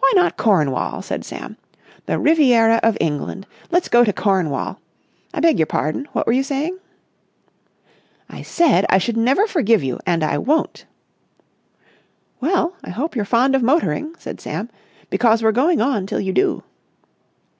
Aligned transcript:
"Why 0.00 0.12
not 0.16 0.36
Cornwall?" 0.36 1.02
said 1.02 1.24
Sam. 1.24 1.56
"The 2.06 2.18
Riviera 2.18 2.80
of 2.82 2.96
England! 3.00 3.46
Let's 3.70 3.86
go 3.88 4.02
to 4.02 4.12
Cornwall. 4.12 4.80
I 5.32 5.38
beg 5.38 5.56
your 5.56 5.66
pardon. 5.68 6.08
What 6.10 6.26
were 6.26 6.32
you 6.32 6.42
saying?" 6.42 6.76
"I 8.28 8.42
said 8.42 8.86
I 8.90 8.98
should 8.98 9.16
never 9.16 9.46
forgive 9.46 9.84
you 9.84 10.00
and 10.04 10.24
I 10.24 10.36
won't." 10.36 10.84
"Well, 12.40 12.74
I 12.82 12.90
hope 12.90 13.14
you're 13.14 13.24
fond 13.24 13.54
of 13.54 13.62
motoring," 13.62 14.16
said 14.18 14.40
Sam, 14.40 14.68
"because 15.10 15.44
we're 15.44 15.52
going 15.52 15.80
on 15.80 16.06
till 16.08 16.18
you 16.18 16.32
do." 16.32 16.64